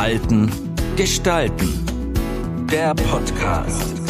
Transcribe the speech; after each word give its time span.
Halten, 0.00 0.50
Gestalten. 0.96 1.68
Der 2.72 2.94
Podcast. 2.94 4.00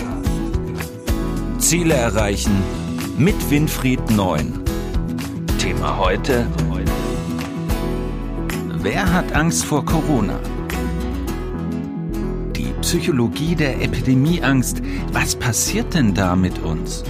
Ziele 1.59 1.95
erreichen 1.95 2.53
mit 3.19 3.35
Winfried 3.51 4.09
Neun. 4.13 4.63
Thema 5.59 5.99
heute. 5.99 6.47
Wer 8.69 9.13
hat 9.13 9.33
Angst 9.35 9.65
vor 9.65 9.85
Corona? 9.85 10.39
Die 12.55 12.73
Psychologie 12.83 13.57
der 13.57 13.83
Epidemieangst. 13.83 14.81
Was 15.13 15.35
passiert 15.35 15.93
denn 15.93 16.15
da 16.15 16.37
mit 16.37 16.61
uns? 16.61 17.03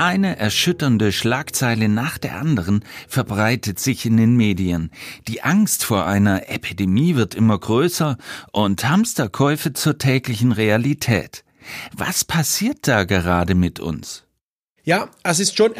Eine 0.00 0.38
erschütternde 0.38 1.12
Schlagzeile 1.12 1.90
nach 1.90 2.16
der 2.16 2.36
anderen 2.36 2.82
verbreitet 3.06 3.78
sich 3.78 4.06
in 4.06 4.16
den 4.16 4.34
Medien. 4.34 4.90
Die 5.28 5.42
Angst 5.42 5.84
vor 5.84 6.06
einer 6.06 6.48
Epidemie 6.48 7.16
wird 7.16 7.34
immer 7.34 7.58
größer 7.58 8.16
und 8.50 8.82
Hamsterkäufe 8.88 9.74
zur 9.74 9.98
täglichen 9.98 10.52
Realität. 10.52 11.44
Was 11.94 12.24
passiert 12.24 12.88
da 12.88 13.04
gerade 13.04 13.54
mit 13.54 13.78
uns? 13.78 14.24
Ja, 14.84 15.10
es 15.22 15.38
ist 15.38 15.58
schon 15.58 15.74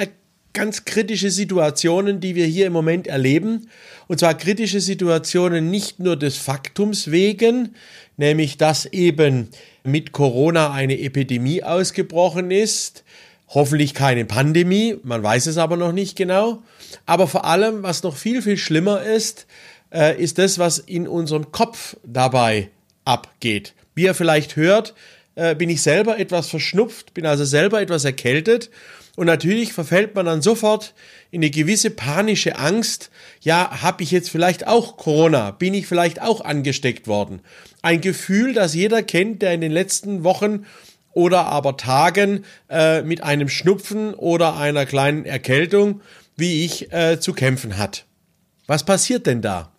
ganz 0.52 0.84
kritische 0.84 1.30
Situationen, 1.30 2.20
die 2.20 2.34
wir 2.34 2.44
hier 2.44 2.66
im 2.66 2.74
Moment 2.74 3.06
erleben. 3.06 3.70
Und 4.06 4.20
zwar 4.20 4.34
kritische 4.34 4.82
Situationen 4.82 5.70
nicht 5.70 5.98
nur 5.98 6.16
des 6.16 6.36
Faktums 6.36 7.10
wegen, 7.10 7.74
nämlich 8.18 8.58
dass 8.58 8.84
eben 8.84 9.48
mit 9.82 10.12
Corona 10.12 10.72
eine 10.72 11.00
Epidemie 11.00 11.62
ausgebrochen 11.62 12.50
ist, 12.50 13.02
Hoffentlich 13.52 13.94
keine 13.94 14.24
Pandemie, 14.24 14.96
man 15.02 15.22
weiß 15.22 15.46
es 15.46 15.58
aber 15.58 15.76
noch 15.76 15.92
nicht 15.92 16.16
genau. 16.16 16.62
Aber 17.04 17.26
vor 17.26 17.44
allem, 17.44 17.82
was 17.82 18.04
noch 18.04 18.16
viel, 18.16 18.42
viel 18.42 18.56
schlimmer 18.56 19.02
ist, 19.02 19.46
äh, 19.92 20.20
ist 20.22 20.38
das, 20.38 20.60
was 20.60 20.78
in 20.78 21.08
unserem 21.08 21.50
Kopf 21.50 21.96
dabei 22.04 22.70
abgeht. 23.04 23.74
Wie 23.94 24.04
ihr 24.04 24.14
vielleicht 24.14 24.54
hört, 24.54 24.94
äh, 25.34 25.56
bin 25.56 25.68
ich 25.68 25.82
selber 25.82 26.18
etwas 26.18 26.48
verschnupft, 26.48 27.12
bin 27.12 27.26
also 27.26 27.44
selber 27.44 27.80
etwas 27.80 28.04
erkältet. 28.04 28.70
Und 29.16 29.26
natürlich 29.26 29.72
verfällt 29.72 30.14
man 30.14 30.26
dann 30.26 30.42
sofort 30.42 30.94
in 31.32 31.40
eine 31.40 31.50
gewisse 31.50 31.90
panische 31.90 32.56
Angst. 32.56 33.10
Ja, 33.40 33.82
habe 33.82 34.04
ich 34.04 34.12
jetzt 34.12 34.30
vielleicht 34.30 34.68
auch 34.68 34.96
Corona? 34.96 35.50
Bin 35.50 35.74
ich 35.74 35.88
vielleicht 35.88 36.22
auch 36.22 36.40
angesteckt 36.40 37.08
worden? 37.08 37.40
Ein 37.82 38.00
Gefühl, 38.00 38.54
das 38.54 38.74
jeder 38.74 39.02
kennt, 39.02 39.42
der 39.42 39.52
in 39.52 39.60
den 39.60 39.72
letzten 39.72 40.22
Wochen 40.22 40.66
oder 41.12 41.46
aber 41.46 41.76
Tagen 41.76 42.44
äh, 42.68 43.02
mit 43.02 43.22
einem 43.22 43.48
Schnupfen 43.48 44.14
oder 44.14 44.56
einer 44.56 44.86
kleinen 44.86 45.24
Erkältung, 45.24 46.00
wie 46.36 46.64
ich, 46.64 46.92
äh, 46.92 47.18
zu 47.20 47.32
kämpfen 47.32 47.78
hat. 47.78 48.06
Was 48.66 48.84
passiert 48.84 49.26
denn 49.26 49.42
da? 49.42 49.72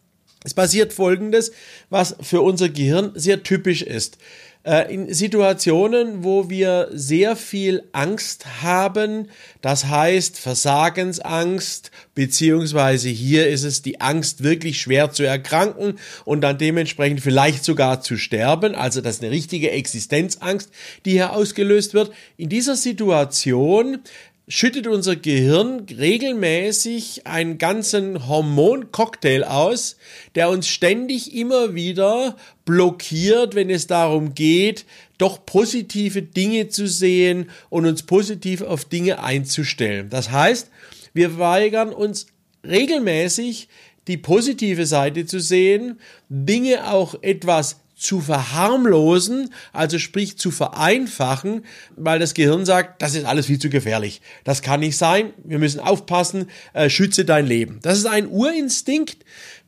Es 0.44 0.54
passiert 0.54 0.92
Folgendes, 0.92 1.52
was 1.90 2.16
für 2.20 2.42
unser 2.42 2.70
Gehirn 2.70 3.12
sehr 3.16 3.44
typisch 3.44 3.84
ist. 3.84 4.18
Äh, 4.64 4.94
in 4.94 5.12
Situationen, 5.12 6.24
wo 6.24 6.52
wir 6.52 6.90
sehr 6.92 7.36
viel 7.36 7.82
Angst 7.94 8.62
haben, 8.62 9.30
das 9.62 9.86
heißt 9.86 10.38
Versagensangst, 10.38 11.90
beziehungsweise 12.14 13.10
hier 13.10 13.48
ist 13.48 13.64
es 13.64 13.82
die 13.82 14.02
Angst, 14.02 14.44
wirklich 14.44 14.80
schwer 14.80 15.12
zu 15.12 15.24
erkranken 15.24 15.98
und 16.26 16.42
dann 16.42 16.60
dementsprechend 16.60 17.22
vielleicht 17.22 17.66
sogar 17.66 18.02
zu 18.02 18.18
sterben, 18.18 18.76
also 18.76 19.02
das 19.02 19.16
ist 19.16 19.24
eine 19.24 19.32
richtige 19.32 19.72
Existenzangst, 19.72 20.70
die 21.06 21.12
hier 21.12 21.34
ausgelöst 21.34 21.96
wird. 21.96 22.12
In 22.38 22.50
dieser 22.50 22.76
Situation 22.76 24.02
schüttet 24.52 24.86
unser 24.86 25.16
Gehirn 25.16 25.86
regelmäßig 25.90 27.26
einen 27.26 27.58
ganzen 27.58 28.28
Hormoncocktail 28.28 29.46
aus, 29.46 29.96
der 30.36 30.50
uns 30.50 30.68
ständig 30.68 31.34
immer 31.34 31.74
wieder 31.74 32.36
blockiert, 32.66 33.56
wenn 33.56 33.70
es 33.70 33.88
darum 33.88 34.36
geht, 34.36 34.86
doch 35.18 35.46
positive 35.46 36.22
Dinge 36.22 36.68
zu 36.68 36.86
sehen 36.86 37.50
und 37.70 37.86
uns 37.86 38.04
positiv 38.04 38.62
auf 38.62 38.84
Dinge 38.84 39.24
einzustellen. 39.24 40.10
Das 40.10 40.32
heißt, 40.32 40.70
wir 41.14 41.40
weigern 41.40 41.94
uns 41.94 42.28
regelmäßig 42.68 43.70
die 44.08 44.18
positive 44.18 44.86
Seite 44.86 45.26
zu 45.26 45.40
sehen, 45.40 45.98
Dinge 46.28 46.92
auch 46.92 47.16
etwas 47.22 47.80
zu 48.02 48.20
verharmlosen, 48.20 49.54
also 49.74 50.00
sprich 50.00 50.38
zu 50.38 50.52
vereinfachen, 50.52 51.66
weil 51.96 52.20
das 52.20 52.34
Gehirn 52.34 52.66
sagt, 52.66 53.02
das 53.02 53.16
ist 53.16 53.26
alles 53.26 53.46
viel 53.46 53.60
zu 53.60 53.70
gefährlich. 53.70 54.22
Das 54.44 54.62
kann 54.62 54.80
nicht 54.80 54.98
sein. 54.98 55.34
Wir 55.44 55.60
müssen 55.60 55.80
aufpassen. 55.80 56.48
Äh, 56.74 56.90
schütze 56.90 57.26
dein 57.26 57.46
Leben. 57.46 57.80
Das 57.84 57.98
ist 57.98 58.08
ein 58.08 58.28
Urinstinkt. 58.28 59.18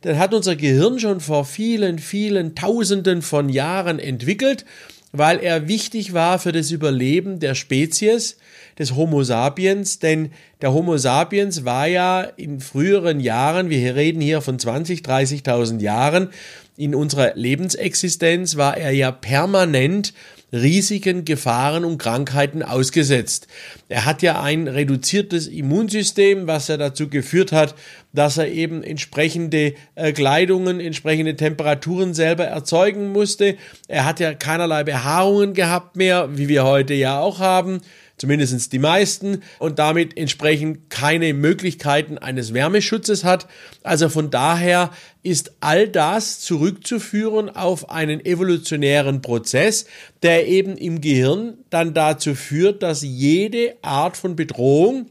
Den 0.03 0.17
hat 0.17 0.33
unser 0.33 0.55
Gehirn 0.55 0.99
schon 0.99 1.19
vor 1.19 1.45
vielen, 1.45 1.99
vielen 1.99 2.55
Tausenden 2.55 3.21
von 3.21 3.49
Jahren 3.49 3.99
entwickelt, 3.99 4.65
weil 5.11 5.39
er 5.39 5.67
wichtig 5.67 6.13
war 6.13 6.39
für 6.39 6.51
das 6.51 6.71
Überleben 6.71 7.39
der 7.39 7.55
Spezies 7.55 8.37
des 8.79 8.95
Homo 8.95 9.23
sapiens, 9.23 9.99
denn 9.99 10.31
der 10.61 10.73
Homo 10.73 10.97
sapiens 10.97 11.65
war 11.65 11.87
ja 11.87 12.21
in 12.21 12.59
früheren 12.59 13.19
Jahren, 13.19 13.69
wir 13.69 13.95
reden 13.95 14.21
hier 14.21 14.41
von 14.41 14.57
20, 14.57 15.01
30.000 15.01 15.81
Jahren, 15.81 16.29
in 16.77 16.95
unserer 16.95 17.33
Lebensexistenz 17.35 18.57
war 18.57 18.77
er 18.77 18.91
ja 18.91 19.11
permanent 19.11 20.13
Risiken, 20.53 21.25
Gefahren 21.25 21.83
und 21.83 21.97
Krankheiten 21.97 22.61
ausgesetzt. 22.61 23.47
Er 23.89 24.05
hat 24.05 24.21
ja 24.21 24.41
ein 24.41 24.67
reduziertes 24.67 25.47
Immunsystem, 25.47 26.45
was 26.45 26.69
er 26.69 26.77
dazu 26.77 27.09
geführt 27.09 27.51
hat, 27.51 27.73
dass 28.13 28.37
er 28.37 28.49
eben 28.49 28.83
entsprechende 28.83 29.73
äh, 29.95 30.11
Kleidungen, 30.11 30.79
entsprechende 30.79 31.35
Temperaturen 31.35 32.13
selber 32.13 32.45
erzeugen 32.45 33.11
musste. 33.11 33.57
Er 33.87 34.05
hat 34.05 34.19
ja 34.19 34.35
keinerlei 34.35 34.83
Behaarungen 34.83 35.55
gehabt 35.55 35.95
mehr, 35.95 36.29
wie 36.37 36.47
wir 36.47 36.63
heute 36.63 36.93
ja 36.93 37.19
auch 37.19 37.39
haben 37.39 37.81
zumindest 38.23 38.71
die 38.71 38.79
meisten, 38.79 39.41
und 39.59 39.79
damit 39.79 40.17
entsprechend 40.17 40.89
keine 40.89 41.33
Möglichkeiten 41.33 42.17
eines 42.17 42.53
Wärmeschutzes 42.53 43.25
hat. 43.25 43.47
Also 43.83 44.07
von 44.07 44.31
daher 44.31 44.91
ist 45.23 45.51
all 45.59 45.89
das 45.89 46.39
zurückzuführen 46.39 47.49
auf 47.49 47.89
einen 47.89 48.25
evolutionären 48.25 49.21
Prozess, 49.21 49.87
der 50.21 50.47
eben 50.47 50.77
im 50.77 51.01
Gehirn 51.01 51.57
dann 51.69 51.93
dazu 51.93 52.33
führt, 52.33 52.81
dass 52.81 53.01
jede 53.01 53.75
Art 53.81 54.15
von 54.15 54.37
Bedrohung, 54.37 55.07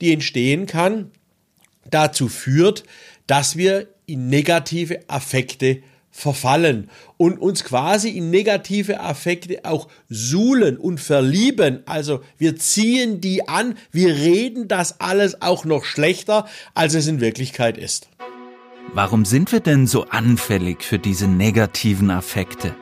die 0.00 0.12
entstehen 0.12 0.66
kann, 0.66 1.12
dazu 1.88 2.28
führt, 2.28 2.82
dass 3.28 3.56
wir 3.56 3.86
in 4.06 4.28
negative 4.28 5.08
Affekte 5.08 5.84
verfallen 6.16 6.88
und 7.18 7.38
uns 7.38 7.62
quasi 7.62 8.08
in 8.08 8.30
negative 8.30 9.00
Affekte 9.00 9.64
auch 9.64 9.86
suhlen 10.08 10.78
und 10.78 10.98
verlieben. 10.98 11.82
Also 11.84 12.20
wir 12.38 12.56
ziehen 12.56 13.20
die 13.20 13.46
an, 13.48 13.76
wir 13.92 14.14
reden 14.14 14.66
das 14.66 14.98
alles 14.98 15.42
auch 15.42 15.66
noch 15.66 15.84
schlechter, 15.84 16.46
als 16.72 16.94
es 16.94 17.06
in 17.06 17.20
Wirklichkeit 17.20 17.76
ist. 17.76 18.08
Warum 18.94 19.26
sind 19.26 19.52
wir 19.52 19.60
denn 19.60 19.86
so 19.86 20.06
anfällig 20.06 20.82
für 20.84 20.98
diese 20.98 21.28
negativen 21.28 22.10
Affekte? 22.10 22.74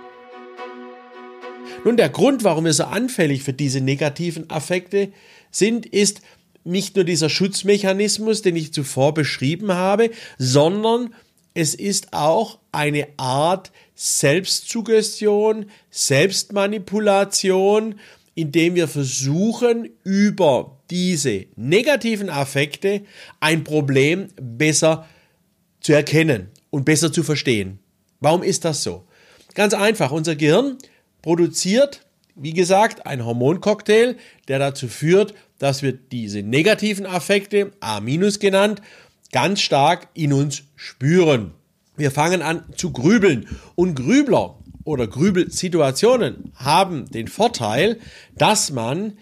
Nun, 1.84 1.96
der 1.96 2.10
Grund, 2.10 2.44
warum 2.44 2.66
wir 2.66 2.72
so 2.72 2.84
anfällig 2.84 3.42
für 3.42 3.52
diese 3.52 3.80
negativen 3.80 4.48
Affekte 4.48 5.12
sind, 5.50 5.86
ist 5.86 6.20
nicht 6.62 6.94
nur 6.94 7.04
dieser 7.04 7.28
Schutzmechanismus, 7.28 8.42
den 8.42 8.54
ich 8.54 8.72
zuvor 8.72 9.12
beschrieben 9.12 9.72
habe, 9.72 10.10
sondern 10.38 11.12
es 11.54 11.74
ist 11.74 12.12
auch 12.12 12.58
eine 12.72 13.06
Art 13.16 13.70
Selbstsuggestion, 13.94 15.66
Selbstmanipulation, 15.90 18.00
indem 18.34 18.74
wir 18.74 18.88
versuchen, 18.88 19.90
über 20.02 20.80
diese 20.90 21.46
negativen 21.54 22.28
Affekte 22.28 23.02
ein 23.38 23.62
Problem 23.62 24.28
besser 24.40 25.06
zu 25.80 25.92
erkennen 25.92 26.48
und 26.70 26.84
besser 26.84 27.12
zu 27.12 27.22
verstehen. 27.22 27.78
Warum 28.20 28.42
ist 28.42 28.64
das 28.64 28.82
so? 28.82 29.04
Ganz 29.54 29.74
einfach, 29.74 30.10
unser 30.10 30.34
Gehirn 30.34 30.78
produziert, 31.22 32.04
wie 32.34 32.52
gesagt, 32.52 33.06
ein 33.06 33.24
Hormoncocktail, 33.24 34.16
der 34.48 34.58
dazu 34.58 34.88
führt, 34.88 35.34
dass 35.58 35.82
wir 35.82 35.92
diese 35.92 36.42
negativen 36.42 37.06
Affekte, 37.06 37.70
A- 37.78 38.00
genannt, 38.00 38.82
ganz 39.34 39.62
stark 39.62 40.06
in 40.14 40.32
uns 40.32 40.62
spüren. 40.76 41.54
Wir 41.96 42.12
fangen 42.12 42.40
an 42.40 42.62
zu 42.76 42.92
grübeln 42.92 43.48
und 43.74 43.96
Grübler 43.96 44.60
oder 44.84 45.08
Grübelsituationen 45.08 46.52
haben 46.54 47.10
den 47.10 47.26
Vorteil, 47.26 47.98
dass 48.38 48.70
man 48.70 49.14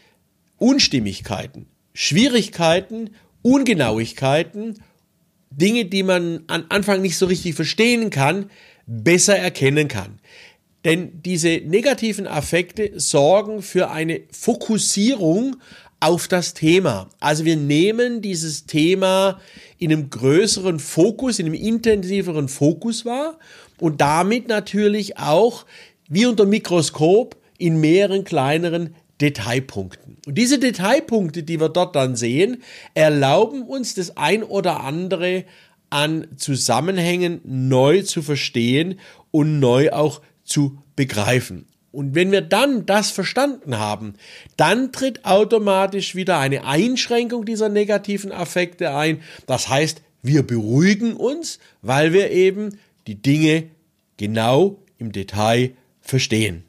Unstimmigkeiten, 0.58 1.64
Schwierigkeiten, 1.94 3.14
Ungenauigkeiten, 3.40 4.82
Dinge, 5.50 5.86
die 5.86 6.02
man 6.02 6.44
am 6.46 6.66
Anfang 6.68 7.00
nicht 7.00 7.16
so 7.16 7.24
richtig 7.24 7.54
verstehen 7.54 8.10
kann, 8.10 8.50
besser 8.86 9.38
erkennen 9.38 9.88
kann. 9.88 10.18
Denn 10.84 11.22
diese 11.22 11.62
negativen 11.64 12.26
Affekte 12.26 13.00
sorgen 13.00 13.62
für 13.62 13.90
eine 13.90 14.20
Fokussierung 14.30 15.56
auf 16.02 16.26
das 16.26 16.52
Thema. 16.52 17.08
Also 17.20 17.44
wir 17.44 17.56
nehmen 17.56 18.22
dieses 18.22 18.66
Thema 18.66 19.40
in 19.78 19.92
einem 19.92 20.10
größeren 20.10 20.80
Fokus, 20.80 21.38
in 21.38 21.46
einem 21.46 21.54
intensiveren 21.54 22.48
Fokus 22.48 23.04
wahr 23.04 23.38
und 23.78 24.00
damit 24.00 24.48
natürlich 24.48 25.18
auch 25.18 25.64
wie 26.08 26.26
unter 26.26 26.44
Mikroskop 26.44 27.36
in 27.56 27.80
mehreren 27.80 28.24
kleineren 28.24 28.96
Detailpunkten. 29.20 30.16
Und 30.26 30.36
diese 30.36 30.58
Detailpunkte, 30.58 31.44
die 31.44 31.60
wir 31.60 31.68
dort 31.68 31.94
dann 31.94 32.16
sehen, 32.16 32.64
erlauben 32.94 33.62
uns 33.62 33.94
das 33.94 34.16
ein 34.16 34.42
oder 34.42 34.80
andere 34.80 35.44
an 35.88 36.26
Zusammenhängen 36.36 37.40
neu 37.44 38.02
zu 38.02 38.22
verstehen 38.22 38.98
und 39.30 39.60
neu 39.60 39.92
auch 39.92 40.20
zu 40.42 40.78
begreifen. 40.96 41.66
Und 41.92 42.14
wenn 42.14 42.32
wir 42.32 42.40
dann 42.40 42.86
das 42.86 43.10
verstanden 43.10 43.78
haben, 43.78 44.14
dann 44.56 44.92
tritt 44.92 45.24
automatisch 45.24 46.14
wieder 46.14 46.38
eine 46.38 46.64
Einschränkung 46.64 47.44
dieser 47.44 47.68
negativen 47.68 48.32
Affekte 48.32 48.94
ein. 48.94 49.20
Das 49.46 49.68
heißt, 49.68 50.02
wir 50.22 50.46
beruhigen 50.46 51.14
uns, 51.14 51.58
weil 51.82 52.12
wir 52.12 52.30
eben 52.30 52.78
die 53.06 53.20
Dinge 53.20 53.64
genau 54.16 54.78
im 54.98 55.12
Detail 55.12 55.72
verstehen. 56.00 56.64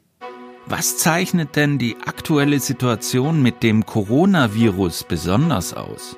Was 0.66 0.98
zeichnet 0.98 1.56
denn 1.56 1.78
die 1.78 1.96
aktuelle 2.04 2.58
Situation 2.58 3.42
mit 3.42 3.62
dem 3.62 3.84
Coronavirus 3.86 5.04
besonders 5.04 5.74
aus? 5.74 6.16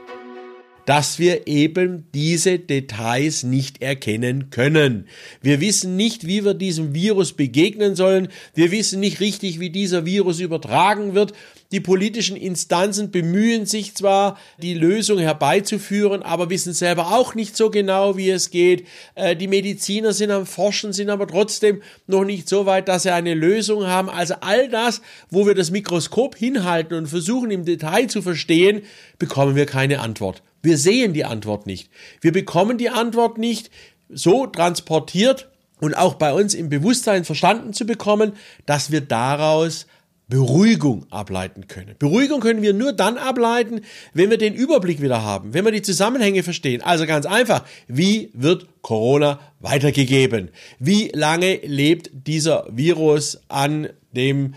Dass 0.86 1.18
wir 1.18 1.46
eben 1.46 2.06
diese 2.14 2.58
Details 2.58 3.42
nicht 3.42 3.82
erkennen 3.82 4.50
können. 4.50 5.06
Wir 5.42 5.60
wissen 5.60 5.96
nicht, 5.96 6.26
wie 6.26 6.44
wir 6.44 6.54
diesem 6.54 6.94
Virus 6.94 7.34
begegnen 7.34 7.96
sollen. 7.96 8.28
Wir 8.54 8.70
wissen 8.70 9.00
nicht 9.00 9.20
richtig, 9.20 9.60
wie 9.60 9.70
dieser 9.70 10.06
Virus 10.06 10.40
übertragen 10.40 11.14
wird. 11.14 11.34
Die 11.72 11.80
politischen 11.80 12.36
Instanzen 12.36 13.10
bemühen 13.10 13.66
sich 13.66 13.94
zwar, 13.94 14.38
die 14.58 14.74
Lösung 14.74 15.18
herbeizuführen, 15.18 16.22
aber 16.22 16.48
wissen 16.50 16.72
selber 16.72 17.08
auch 17.14 17.34
nicht 17.34 17.56
so 17.56 17.70
genau, 17.70 18.16
wie 18.16 18.30
es 18.30 18.50
geht. 18.50 18.86
Äh, 19.14 19.34
die 19.34 19.48
Mediziner 19.48 20.12
sind 20.12 20.30
am 20.30 20.46
Forschen, 20.46 20.92
sind 20.92 21.10
aber 21.10 21.26
trotzdem 21.26 21.82
noch 22.06 22.24
nicht 22.24 22.48
so 22.48 22.66
weit, 22.66 22.88
dass 22.88 23.02
sie 23.02 23.12
eine 23.12 23.34
Lösung 23.34 23.86
haben. 23.86 24.08
Also 24.08 24.34
all 24.40 24.68
das, 24.68 25.02
wo 25.30 25.46
wir 25.46 25.54
das 25.54 25.70
Mikroskop 25.70 26.36
hinhalten 26.36 26.96
und 26.96 27.08
versuchen 27.08 27.50
im 27.50 27.64
Detail 27.64 28.06
zu 28.06 28.22
verstehen, 28.22 28.82
bekommen 29.18 29.56
wir 29.56 29.66
keine 29.66 30.00
Antwort. 30.00 30.42
Wir 30.62 30.78
sehen 30.78 31.12
die 31.12 31.24
Antwort 31.24 31.66
nicht. 31.66 31.90
Wir 32.20 32.32
bekommen 32.32 32.78
die 32.78 32.90
Antwort 32.90 33.38
nicht 33.38 33.70
so 34.08 34.46
transportiert 34.46 35.48
und 35.80 35.94
auch 35.94 36.14
bei 36.14 36.32
uns 36.32 36.54
im 36.54 36.68
Bewusstsein 36.68 37.24
verstanden 37.24 37.72
zu 37.72 37.84
bekommen, 37.84 38.32
dass 38.64 38.90
wir 38.90 39.00
daraus 39.00 39.86
Beruhigung 40.28 41.06
ableiten 41.10 41.68
können. 41.68 41.94
Beruhigung 42.00 42.40
können 42.40 42.60
wir 42.60 42.74
nur 42.74 42.92
dann 42.92 43.16
ableiten, 43.16 43.82
wenn 44.12 44.28
wir 44.28 44.38
den 44.38 44.54
Überblick 44.54 45.00
wieder 45.00 45.22
haben, 45.22 45.54
wenn 45.54 45.64
wir 45.64 45.70
die 45.70 45.82
Zusammenhänge 45.82 46.42
verstehen. 46.42 46.82
Also 46.82 47.06
ganz 47.06 47.26
einfach, 47.26 47.64
wie 47.86 48.30
wird 48.34 48.66
Corona 48.82 49.38
weitergegeben? 49.60 50.50
Wie 50.80 51.12
lange 51.14 51.60
lebt 51.62 52.10
dieser 52.12 52.66
Virus 52.70 53.40
an 53.48 53.88
dem 54.10 54.54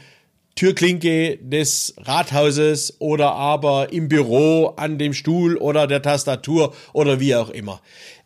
Türklinke 0.55 1.37
des 1.37 1.93
Rathauses 1.99 2.99
oder 2.99 3.33
aber 3.33 3.93
im 3.93 4.09
Büro 4.09 4.73
an 4.75 4.97
dem 4.97 5.13
Stuhl 5.13 5.55
oder 5.55 5.85
der 5.85 6.01
Tastatur 6.01 6.73
oder 6.93 7.19
wie 7.19 7.35
auch 7.35 7.51
immer. 7.51 7.79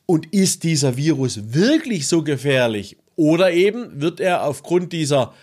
Und 0.06 0.34
ist 0.34 0.63
dieser 0.63 0.96
Virus 0.96 1.54
wirklich 1.54 2.07
so 2.07 2.24
gefährlich? 2.24 2.98
Oder 3.18 3.51
eben 3.51 4.01
wird 4.01 4.19
er 4.19 4.46
aufgrund 4.46 4.94
dieser 4.94 5.34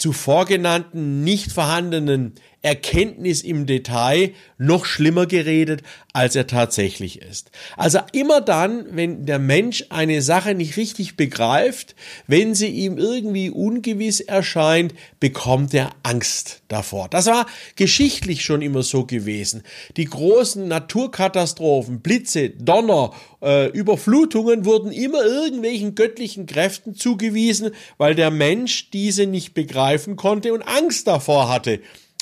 zuvor 0.00 0.46
genannten 0.46 1.22
nicht 1.22 1.52
vorhandenen 1.52 2.34
Erkenntnis 2.62 3.42
im 3.42 3.64
Detail 3.64 4.34
noch 4.58 4.84
schlimmer 4.84 5.26
geredet, 5.26 5.82
als 6.12 6.36
er 6.36 6.46
tatsächlich 6.46 7.22
ist. 7.22 7.50
Also 7.76 8.00
immer 8.12 8.42
dann, 8.42 8.84
wenn 8.90 9.24
der 9.24 9.38
Mensch 9.38 9.86
eine 9.88 10.20
Sache 10.20 10.54
nicht 10.54 10.76
richtig 10.76 11.16
begreift, 11.16 11.94
wenn 12.26 12.54
sie 12.54 12.68
ihm 12.68 12.98
irgendwie 12.98 13.48
ungewiss 13.48 14.20
erscheint, 14.20 14.94
bekommt 15.20 15.72
er 15.72 15.90
Angst 16.02 16.60
davor. 16.68 17.08
Das 17.08 17.26
war 17.26 17.46
geschichtlich 17.76 18.44
schon 18.44 18.60
immer 18.60 18.82
so 18.82 19.06
gewesen. 19.06 19.62
Die 19.96 20.04
großen 20.04 20.68
Naturkatastrophen, 20.68 22.00
Blitze, 22.00 22.50
Donner, 22.50 23.12
äh, 23.40 23.68
Überflutungen 23.68 24.66
wurden 24.66 24.92
immer 24.92 25.24
irgendwelchen 25.24 25.94
göttlichen 25.94 26.44
Kräften 26.44 26.94
zugewiesen, 26.94 27.70
weil 27.96 28.14
der 28.14 28.30
Mensch 28.30 28.90
diese 28.90 29.26
nicht 29.26 29.54
begreifen 29.54 30.16
konnte 30.16 30.52
und 30.52 30.62
Angst 30.62 31.06
davor 31.06 31.48
hatte 31.48 31.80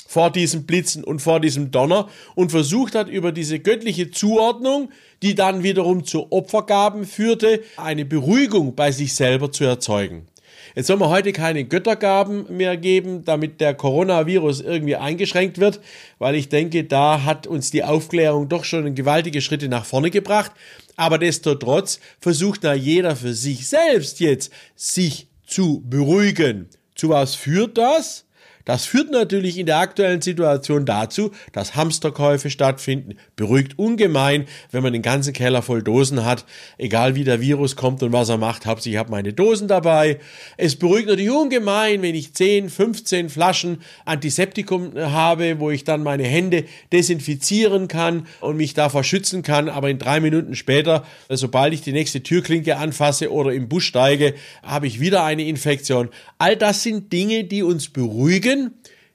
vor 0.09 0.31
diesem 0.31 0.63
Blitzen 0.63 1.03
und 1.03 1.21
vor 1.21 1.39
diesem 1.39 1.69
Donner 1.69 2.09
und 2.33 2.49
versucht 2.49 2.95
hat, 2.95 3.09
über 3.09 3.31
diese 3.31 3.59
göttliche 3.59 4.09
Zuordnung, 4.09 4.89
die 5.21 5.35
dann 5.35 5.61
wiederum 5.61 6.03
zu 6.03 6.31
Opfergaben 6.31 7.05
führte, 7.05 7.61
eine 7.77 8.05
Beruhigung 8.05 8.73
bei 8.73 8.91
sich 8.91 9.13
selber 9.13 9.51
zu 9.51 9.65
erzeugen. 9.65 10.25
Jetzt 10.73 10.87
soll 10.87 10.97
man 10.97 11.09
heute 11.09 11.31
keine 11.31 11.63
Göttergaben 11.63 12.57
mehr 12.57 12.75
geben, 12.75 13.23
damit 13.23 13.61
der 13.61 13.75
Coronavirus 13.75 14.61
irgendwie 14.61 14.95
eingeschränkt 14.95 15.59
wird, 15.59 15.79
weil 16.17 16.33
ich 16.33 16.49
denke, 16.49 16.85
da 16.85 17.23
hat 17.23 17.45
uns 17.45 17.69
die 17.69 17.83
Aufklärung 17.83 18.49
doch 18.49 18.63
schon 18.63 18.95
gewaltige 18.95 19.41
Schritte 19.41 19.69
nach 19.69 19.85
vorne 19.85 20.09
gebracht. 20.09 20.51
Aber 20.95 21.19
desto 21.19 21.53
trotz 21.53 21.99
versucht 22.19 22.63
da 22.63 22.73
jeder 22.73 23.15
für 23.15 23.35
sich 23.35 23.69
selbst 23.69 24.19
jetzt, 24.19 24.51
sich 24.75 25.27
zu 25.45 25.83
beruhigen. 25.87 26.67
Zu 26.95 27.09
was 27.09 27.35
führt 27.35 27.77
das? 27.77 28.25
Das 28.69 28.85
führt 28.85 29.09
natürlich 29.09 29.57
in 29.57 29.65
der 29.65 29.79
aktuellen 29.79 30.21
Situation 30.21 30.85
dazu, 30.85 31.31
dass 31.53 31.73
Hamsterkäufe 31.75 32.51
stattfinden. 32.51 33.15
Beruhigt 33.35 33.79
ungemein, 33.79 34.45
wenn 34.69 34.83
man 34.83 34.93
den 34.93 35.01
ganzen 35.01 35.33
Keller 35.33 35.63
voll 35.63 35.81
Dosen 35.81 36.23
hat, 36.23 36.45
egal 36.77 37.15
wie 37.15 37.23
der 37.23 37.41
Virus 37.41 37.75
kommt 37.75 38.03
und 38.03 38.13
was 38.13 38.29
er 38.29 38.37
macht, 38.37 38.67
hauptsächlich 38.67 38.93
ich 38.93 38.99
habe 38.99 39.09
meine 39.09 39.33
Dosen 39.33 39.67
dabei. 39.67 40.19
Es 40.55 40.75
beruhigt 40.75 41.07
natürlich 41.07 41.31
ungemein, 41.31 42.03
wenn 42.03 42.13
ich 42.13 42.35
10, 42.35 42.69
15 42.69 43.29
Flaschen 43.29 43.81
Antiseptikum 44.05 44.93
habe, 44.95 45.59
wo 45.59 45.71
ich 45.71 45.83
dann 45.83 46.03
meine 46.03 46.25
Hände 46.25 46.65
desinfizieren 46.91 47.87
kann 47.87 48.27
und 48.39 48.55
mich 48.55 48.75
davor 48.75 49.03
schützen 49.03 49.41
kann, 49.41 49.67
aber 49.67 49.89
in 49.89 49.97
drei 49.97 50.19
Minuten 50.19 50.55
später, 50.55 51.07
sobald 51.27 51.73
ich 51.73 51.81
die 51.81 51.91
nächste 51.91 52.21
Türklinke 52.21 52.77
anfasse 52.77 53.31
oder 53.31 53.51
im 53.51 53.67
Bus 53.67 53.85
steige, 53.85 54.35
habe 54.61 54.85
ich 54.85 54.99
wieder 54.99 55.23
eine 55.23 55.45
Infektion. 55.45 56.09
All 56.37 56.55
das 56.55 56.83
sind 56.83 57.11
Dinge, 57.11 57.45
die 57.45 57.63
uns 57.63 57.89
beruhigen 57.89 58.58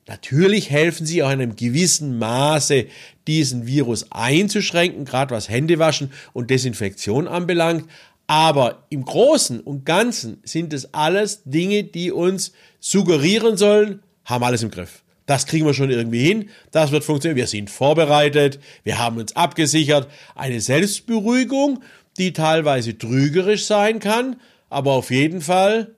Natürlich 0.06 0.70
helfen 0.70 1.06
sie 1.06 1.22
auch 1.22 1.30
in 1.30 1.40
einem 1.40 1.56
gewissen 1.56 2.18
Maße, 2.18 2.86
diesen 3.26 3.66
Virus 3.66 4.10
einzuschränken, 4.10 5.04
gerade 5.06 5.34
was 5.34 5.48
Händewaschen 5.48 6.12
und 6.34 6.50
Desinfektion 6.50 7.26
anbelangt. 7.26 7.88
Aber 8.26 8.84
im 8.90 9.04
Großen 9.04 9.60
und 9.60 9.84
Ganzen 9.84 10.40
sind 10.44 10.72
es 10.72 10.92
alles 10.92 11.42
Dinge, 11.44 11.84
die 11.84 12.10
uns 12.10 12.52
suggerieren 12.80 13.56
sollen, 13.56 14.02
haben 14.24 14.44
alles 14.44 14.62
im 14.62 14.70
Griff. 14.70 15.02
Das 15.26 15.46
kriegen 15.46 15.64
wir 15.64 15.74
schon 15.74 15.90
irgendwie 15.90 16.22
hin. 16.22 16.50
Das 16.70 16.90
wird 16.90 17.04
funktionieren. 17.04 17.36
Wir 17.36 17.46
sind 17.46 17.70
vorbereitet. 17.70 18.60
Wir 18.82 18.98
haben 18.98 19.16
uns 19.16 19.34
abgesichert. 19.34 20.08
Eine 20.34 20.60
Selbstberuhigung, 20.60 21.82
die 22.18 22.32
teilweise 22.32 22.96
trügerisch 22.96 23.64
sein 23.64 24.00
kann, 24.00 24.36
aber 24.68 24.92
auf 24.92 25.10
jeden 25.10 25.40
Fall 25.40 25.94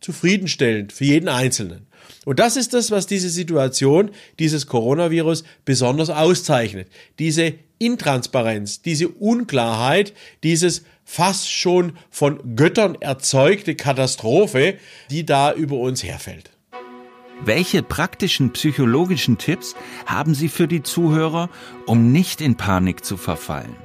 zufriedenstellend 0.00 0.92
für 0.92 1.04
jeden 1.04 1.28
Einzelnen. 1.28 1.86
Und 2.24 2.38
das 2.38 2.56
ist 2.56 2.74
das, 2.74 2.90
was 2.90 3.06
diese 3.06 3.28
Situation, 3.28 4.10
dieses 4.38 4.66
Coronavirus 4.66 5.44
besonders 5.64 6.10
auszeichnet. 6.10 6.88
Diese 7.18 7.54
Intransparenz, 7.78 8.82
diese 8.82 9.08
Unklarheit, 9.08 10.14
dieses 10.42 10.84
fast 11.04 11.50
schon 11.50 11.98
von 12.10 12.56
Göttern 12.56 12.96
erzeugte 13.00 13.74
Katastrophe, 13.74 14.78
die 15.10 15.26
da 15.26 15.52
über 15.52 15.76
uns 15.76 16.02
herfällt. 16.02 16.50
Welche 17.42 17.82
praktischen 17.82 18.52
psychologischen 18.52 19.38
Tipps 19.38 19.74
haben 20.06 20.34
Sie 20.34 20.48
für 20.48 20.68
die 20.68 20.82
Zuhörer, 20.82 21.50
um 21.86 22.12
nicht 22.12 22.40
in 22.40 22.56
Panik 22.56 23.04
zu 23.04 23.16
verfallen? 23.16 23.76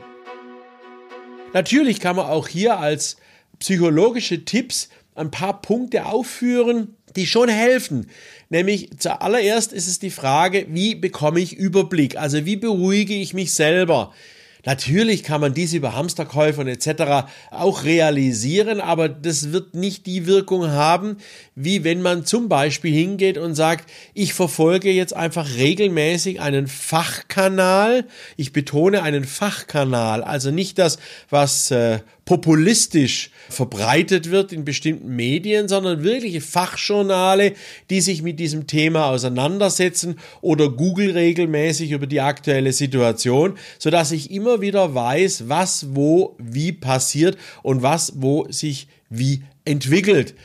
Natürlich 1.54 2.00
kann 2.00 2.16
man 2.16 2.28
auch 2.28 2.48
hier 2.48 2.80
als 2.80 3.18
psychologische 3.58 4.46
Tipps 4.46 4.90
ein 5.16 5.32
paar 5.32 5.62
Punkte 5.62 6.06
aufführen, 6.06 6.96
die 7.16 7.28
schon 7.28 7.50
helfen. 7.50 8.08
Nämlich 8.50 8.90
zuallererst 8.98 9.74
ist 9.74 9.88
es 9.88 10.00
die 10.00 10.10
Frage, 10.10 10.66
wie 10.70 10.96
bekomme 10.96 11.40
ich 11.40 11.54
Überblick? 11.54 12.18
Also 12.18 12.46
wie 12.46 12.56
beruhige 12.56 13.14
ich 13.14 13.34
mich 13.34 13.54
selber? 13.54 14.12
Natürlich 14.66 15.24
kann 15.24 15.40
man 15.40 15.54
dies 15.54 15.74
über 15.74 15.96
Hamsterkäufe 15.96 16.60
und 16.60 16.68
etc. 16.68 17.30
auch 17.50 17.86
realisieren, 17.86 18.82
aber 18.82 19.08
das 19.08 19.54
wird 19.54 19.74
nicht 19.74 20.06
die 20.06 20.26
Wirkung 20.26 20.70
haben, 20.70 21.18
wie 21.56 21.86
wenn 21.86 22.02
man 22.02 22.26
zum 22.26 22.50
Beispiel 22.50 22.94
hingeht 22.94 23.38
und 23.38 23.56
sagt, 23.56 23.90
ich 24.14 24.34
verfolge 24.34 24.92
jetzt 24.92 25.16
einfach 25.16 25.56
regelmäßig 25.56 26.42
einen 26.42 26.68
Fachkanal. 26.68 28.06
Ich 28.36 28.52
betone 28.52 29.02
einen 29.02 29.24
Fachkanal, 29.24 30.24
also 30.24 30.52
nicht 30.52 30.78
das, 30.78 31.00
was 31.30 31.72
äh, 31.72 32.00
populistisch 32.30 33.32
verbreitet 33.50 34.30
wird 34.30 34.54
in 34.54 34.64
bestimmten 34.64 35.16
Medien, 35.16 35.68
sondern 35.68 36.04
wirkliche 36.04 36.42
Fachjournale, 36.42 37.54
die 37.90 38.02
sich 38.02 38.22
mit 38.22 38.40
diesem 38.40 38.68
Thema 38.68 39.08
auseinandersetzen 39.08 40.20
oder 40.42 40.70
Google 40.70 41.10
regelmäßig 41.10 41.90
über 41.90 42.06
die 42.06 42.22
aktuelle 42.22 42.72
Situation, 42.72 43.58
so 43.80 43.90
dass 43.90 44.12
ich 44.12 44.30
immer 44.30 44.62
wieder 44.62 44.94
weiß, 44.94 45.50
was 45.50 45.96
wo 45.96 46.36
wie 46.38 46.72
passiert 46.72 47.36
und 47.64 47.82
was 47.82 48.14
wo 48.18 48.46
sich 48.52 48.90
wie 49.10 49.42
entwickelt. 49.66 50.36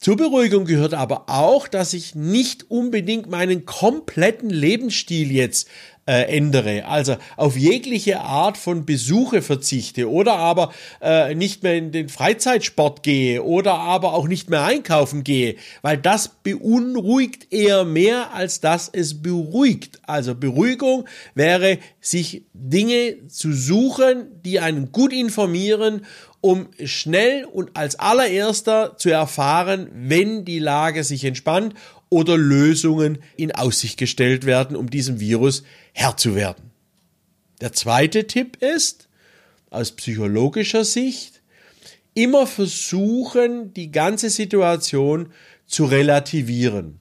Zur 0.00 0.16
Beruhigung 0.16 0.64
gehört 0.66 0.92
aber 0.92 1.30
auch, 1.30 1.68
dass 1.68 1.94
ich 1.94 2.14
nicht 2.14 2.70
unbedingt 2.70 3.30
meinen 3.30 3.66
kompletten 3.66 4.50
Lebensstil 4.50 5.30
jetzt 5.30 5.68
äh, 6.06 6.36
ändere, 6.36 6.84
also 6.86 7.16
auf 7.36 7.56
jegliche 7.56 8.20
Art 8.20 8.58
von 8.58 8.84
Besuche 8.84 9.42
verzichte 9.42 10.10
oder 10.10 10.36
aber 10.36 10.72
äh, 11.00 11.34
nicht 11.34 11.62
mehr 11.62 11.76
in 11.76 11.92
den 11.92 12.08
Freizeitsport 12.08 13.02
gehe 13.02 13.42
oder 13.42 13.74
aber 13.74 14.12
auch 14.14 14.28
nicht 14.28 14.50
mehr 14.50 14.64
einkaufen 14.64 15.24
gehe, 15.24 15.56
weil 15.82 15.96
das 15.96 16.28
beunruhigt 16.42 17.52
eher 17.52 17.84
mehr, 17.84 18.34
als 18.34 18.60
dass 18.60 18.90
es 18.92 19.22
beruhigt. 19.22 20.00
Also 20.06 20.34
Beruhigung 20.34 21.06
wäre, 21.34 21.78
sich 22.00 22.44
Dinge 22.52 23.26
zu 23.28 23.52
suchen, 23.52 24.26
die 24.44 24.60
einen 24.60 24.92
gut 24.92 25.12
informieren 25.12 26.02
um 26.44 26.68
schnell 26.84 27.46
und 27.46 27.74
als 27.74 27.98
allererster 27.98 28.98
zu 28.98 29.08
erfahren, 29.08 29.88
wenn 29.94 30.44
die 30.44 30.58
Lage 30.58 31.02
sich 31.02 31.24
entspannt 31.24 31.72
oder 32.14 32.36
Lösungen 32.36 33.18
in 33.36 33.50
Aussicht 33.50 33.98
gestellt 33.98 34.46
werden, 34.46 34.76
um 34.76 34.88
diesem 34.88 35.18
Virus 35.18 35.64
Herr 35.92 36.16
zu 36.16 36.36
werden. 36.36 36.70
Der 37.60 37.72
zweite 37.72 38.28
Tipp 38.28 38.58
ist, 38.62 39.08
aus 39.68 39.90
psychologischer 39.90 40.84
Sicht, 40.84 41.42
immer 42.14 42.46
versuchen, 42.46 43.74
die 43.74 43.90
ganze 43.90 44.30
Situation 44.30 45.32
zu 45.66 45.86
relativieren. 45.86 47.00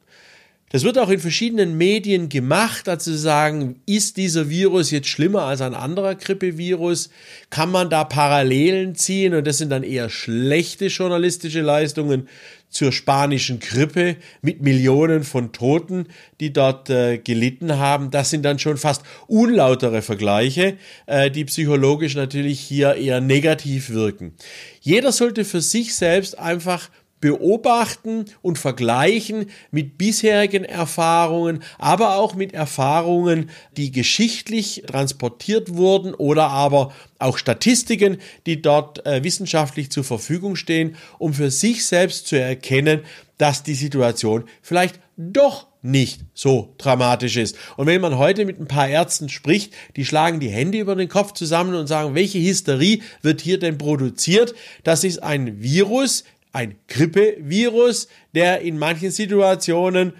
Das 0.71 0.83
wird 0.83 0.97
auch 0.97 1.09
in 1.09 1.19
verschiedenen 1.19 1.77
Medien 1.77 2.29
gemacht, 2.29 2.87
dazu 2.87 3.11
zu 3.11 3.17
sagen, 3.19 3.83
ist 3.85 4.17
dieser 4.17 4.49
Virus 4.49 4.89
jetzt 4.89 5.09
schlimmer 5.09 5.43
als 5.43 5.61
ein 5.61 5.75
anderer 5.75 6.15
Grippevirus? 6.15 7.11
Kann 7.51 7.69
man 7.69 7.91
da 7.91 8.03
Parallelen 8.03 8.95
ziehen? 8.95 9.35
Und 9.35 9.45
das 9.45 9.59
sind 9.59 9.69
dann 9.69 9.83
eher 9.83 10.09
schlechte 10.09 10.87
journalistische 10.87 11.61
Leistungen 11.61 12.27
zur 12.73 12.91
spanischen 12.91 13.59
Grippe 13.59 14.17
mit 14.41 14.61
Millionen 14.61 15.23
von 15.23 15.51
Toten, 15.53 16.07
die 16.39 16.51
dort 16.51 16.89
äh, 16.89 17.17
gelitten 17.17 17.77
haben. 17.77 18.11
Das 18.11 18.29
sind 18.29 18.43
dann 18.43 18.59
schon 18.59 18.77
fast 18.77 19.03
unlautere 19.27 20.01
Vergleiche, 20.01 20.77
äh, 21.05 21.31
die 21.31 21.45
psychologisch 21.45 22.15
natürlich 22.15 22.59
hier 22.59 22.95
eher 22.95 23.21
negativ 23.21 23.91
wirken. 23.91 24.33
Jeder 24.81 25.11
sollte 25.11 25.45
für 25.45 25.61
sich 25.61 25.95
selbst 25.95 26.37
einfach 26.37 26.89
beobachten 27.23 28.25
und 28.41 28.59
vergleichen 28.59 29.45
mit 29.71 29.97
bisherigen 29.97 30.65
Erfahrungen, 30.65 31.63
aber 31.77 32.17
auch 32.17 32.35
mit 32.35 32.53
Erfahrungen, 32.53 33.49
die 33.77 33.93
geschichtlich 33.93 34.83
transportiert 34.87 35.73
wurden 35.73 36.13
oder 36.13 36.49
aber 36.49 36.91
auch 37.19 37.37
Statistiken, 37.37 38.17
die 38.45 38.61
dort 38.61 39.05
äh, 39.05 39.23
wissenschaftlich 39.23 39.89
zur 39.89 40.03
Verfügung 40.03 40.57
stehen, 40.57 40.97
um 41.17 41.33
für 41.33 41.49
sich 41.49 41.85
selbst 41.85 42.27
zu 42.27 42.37
erkennen, 42.37 42.99
dass 43.37 43.63
die 43.63 43.75
Situation 43.75 44.43
vielleicht 44.61 44.99
doch 45.15 45.67
nicht 45.81 46.19
so 46.33 46.75
dramatisch 46.77 47.37
ist. 47.37 47.55
Und 47.77 47.87
wenn 47.87 48.01
man 48.01 48.17
heute 48.17 48.43
mit 48.43 48.59
ein 48.59 48.67
paar 48.67 48.89
Ärzten 48.89 49.29
spricht, 49.29 49.73
die 49.95 50.03
schlagen 50.03 50.41
die 50.41 50.49
Hände 50.49 50.77
über 50.77 50.97
den 50.97 51.07
Kopf 51.07 51.31
zusammen 51.31 51.73
und 51.75 51.87
sagen, 51.87 52.15
welche 52.15 52.39
Hysterie 52.39 53.01
wird 53.21 53.39
hier 53.39 53.59
denn 53.59 53.77
produziert? 53.77 54.53
Das 54.83 55.05
ist 55.05 55.23
ein 55.23 55.61
Virus, 55.61 56.25
ein 56.53 56.75
Grippevirus, 56.87 58.07
der 58.33 58.61
in 58.61 58.77
manchen 58.77 59.11
Situationen 59.11 60.13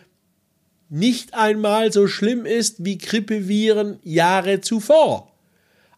nicht 0.90 1.34
einmal 1.34 1.94
so 1.94 2.08
schlimm 2.08 2.46
ist 2.46 2.84
wie 2.84 2.98
Grippeviren 2.98 4.00
Jahre 4.04 4.62
zuvor. 4.62 5.32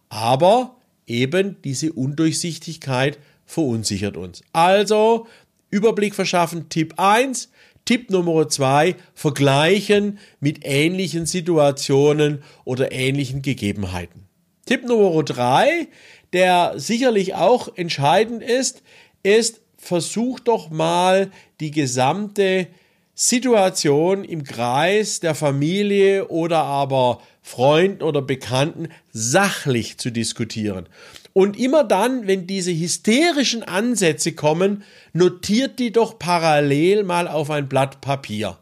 Aber 0.09 0.77
eben 1.07 1.57
diese 1.63 1.91
Undurchsichtigkeit 1.93 3.17
verunsichert 3.45 4.17
uns. 4.17 4.43
Also 4.53 5.27
Überblick 5.69 6.13
verschaffen, 6.15 6.69
Tipp 6.69 6.93
1. 6.97 7.49
Tipp 7.85 8.09
Nummer 8.09 8.49
2, 8.49 8.95
vergleichen 9.13 10.17
mit 10.39 10.61
ähnlichen 10.63 11.27
Situationen 11.27 12.41
oder 12.63 12.91
ähnlichen 12.91 13.43
Gegebenheiten. 13.43 14.23
Tipp 14.65 14.85
Nummer 14.85 15.21
3, 15.21 15.87
der 16.33 16.73
sicherlich 16.77 17.35
auch 17.35 17.77
entscheidend 17.77 18.41
ist, 18.41 18.81
ist 19.21 19.61
versuch 19.85 20.39
doch 20.39 20.69
mal 20.69 21.31
die 21.59 21.71
gesamte 21.71 22.67
Situation 23.13 24.23
im 24.25 24.43
Kreis 24.43 25.19
der 25.19 25.35
Familie 25.35 26.27
oder 26.27 26.63
aber 26.63 27.21
Freunden 27.41 28.03
oder 28.03 28.21
Bekannten 28.21 28.89
sachlich 29.13 29.97
zu 29.97 30.11
diskutieren. 30.11 30.87
Und 31.31 31.57
immer 31.57 31.83
dann, 31.83 32.27
wenn 32.27 32.47
diese 32.47 32.71
hysterischen 32.71 33.63
Ansätze 33.63 34.33
kommen, 34.33 34.83
notiert 35.13 35.79
die 35.79 35.91
doch 35.91 36.17
parallel 36.17 37.03
mal 37.03 37.27
auf 37.27 37.51
ein 37.51 37.69
Blatt 37.69 38.01
Papier, 38.01 38.57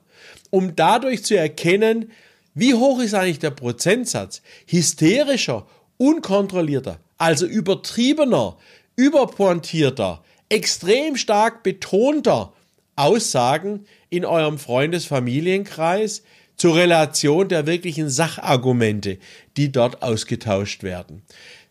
um 0.50 0.76
dadurch 0.76 1.24
zu 1.24 1.38
erkennen, 1.38 2.12
wie 2.54 2.74
hoch 2.74 3.00
ist 3.00 3.14
eigentlich 3.14 3.40
der 3.40 3.52
Prozentsatz 3.52 4.42
hysterischer, 4.68 5.66
unkontrollierter, 5.98 7.00
also 7.18 7.46
übertriebener, 7.46 8.58
überpointierter, 8.96 10.24
extrem 10.54 11.16
stark 11.16 11.64
betonter 11.64 12.54
Aussagen 12.96 13.86
in 14.12 14.24
eurem 14.24 14.60
Freundesfamilienkreis 14.60 16.22
zur 16.58 16.76
Relation 16.76 17.50
der 17.50 17.66
wirklichen 17.66 18.08
Sachargumente, 18.08 19.18
die 19.58 19.72
dort 19.72 20.04
ausgetauscht 20.04 20.84
werden. 20.84 21.24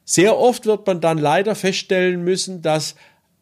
Sehr 0.04 0.36
oft 0.36 0.66
wird 0.66 0.84
man 0.84 1.00
dann 1.00 1.18
leider 1.18 1.54
feststellen 1.54 2.24
müssen, 2.24 2.60
dass 2.60 2.96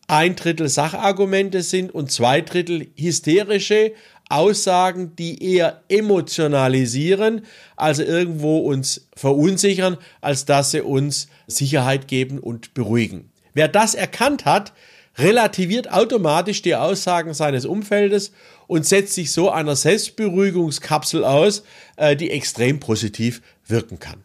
ein 0.09 0.37
Drittel 0.37 0.68
Sachargumente 0.68 1.62
sind 1.62 1.94
und 1.94 2.12
zwei 2.12 2.42
Drittel 2.42 2.88
hysterische 2.94 3.92
Aussagen, 4.28 5.16
die 5.16 5.42
eher 5.42 5.82
emotionalisieren, 5.88 7.47
also 7.76 8.02
irgendwo 8.02 8.59
uns 8.59 9.09
verunsichern, 9.16 9.97
als 10.20 10.44
dass 10.44 10.73
sie 10.73 10.82
uns 10.82 11.28
Sicherheit 11.47 12.09
geben 12.09 12.38
und 12.38 12.75
beruhigen. 12.75 13.30
Wer 13.54 13.68
das 13.68 13.94
erkannt 13.94 14.44
hat, 14.44 14.75
relativiert 15.21 15.93
automatisch 15.93 16.62
die 16.62 16.75
Aussagen 16.75 17.35
seines 17.35 17.67
Umfeldes 17.67 18.33
und 18.67 18.87
setzt 18.87 19.12
sich 19.15 19.31
so 19.33 19.50
einer 19.50 19.77
Selbstberuhigungskapsel 19.77 21.25
aus, 21.25 21.62
äh, 21.97 22.17
die 22.17 22.31
extrem 22.31 22.81
positiv 22.81 23.43
wirken 23.67 23.99
kann. 23.99 24.23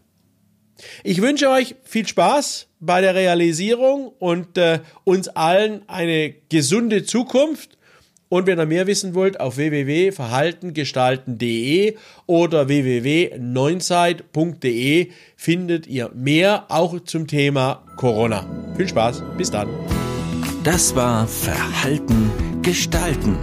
Ich 1.03 1.21
wünsche 1.21 1.49
euch 1.49 1.75
viel 1.83 2.07
Spaß 2.07 2.67
bei 2.79 3.01
der 3.01 3.15
Realisierung 3.15 4.13
und 4.19 4.57
äh, 4.57 4.79
uns 5.03 5.27
allen 5.29 5.81
eine 5.87 6.35
gesunde 6.49 7.03
Zukunft. 7.05 7.77
Und 8.27 8.47
wenn 8.47 8.57
ihr 8.59 8.65
mehr 8.65 8.87
wissen 8.87 9.13
wollt, 9.13 9.39
auf 9.39 9.57
www.verhaltengestalten.de 9.57 11.95
oder 12.25 12.67
www.neunzeit.de 12.67 15.11
findet 15.35 15.85
ihr 15.87 16.09
mehr 16.13 16.65
auch 16.69 16.99
zum 17.01 17.27
Thema 17.27 17.83
Corona. 17.97 18.73
Viel 18.75 18.89
Spaß, 18.89 19.21
bis 19.37 19.51
dann. 19.51 19.69
Das 20.65 20.93
war 20.95 21.27
Verhalten 21.27 22.31
gestalten, 22.63 23.37